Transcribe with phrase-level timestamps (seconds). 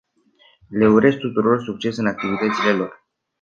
[0.79, 3.03] Le urez tuturor succes în activitățile lor.